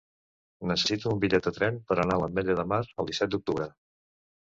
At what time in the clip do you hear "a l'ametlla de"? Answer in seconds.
2.19-2.69